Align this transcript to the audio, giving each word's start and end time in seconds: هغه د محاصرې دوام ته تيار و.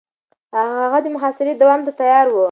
هغه 0.83 0.99
د 1.05 1.07
محاصرې 1.15 1.53
دوام 1.61 1.79
ته 1.85 1.91
تيار 1.99 2.25
و. 2.29 2.35